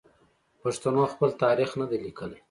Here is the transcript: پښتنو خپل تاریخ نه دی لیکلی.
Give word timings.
پښتنو 0.61 1.03
خپل 1.13 1.29
تاریخ 1.43 1.69
نه 1.79 1.85
دی 1.89 1.97
لیکلی. 2.05 2.39